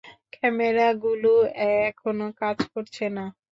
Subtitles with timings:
[0.33, 1.31] ক্যামেরাগুলো
[1.79, 3.25] এখনো কাজ করছে না।